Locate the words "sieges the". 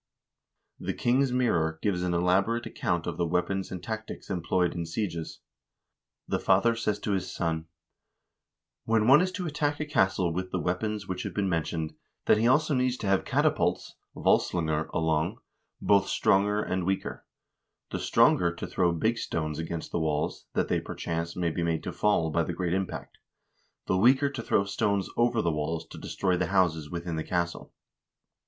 4.87-6.39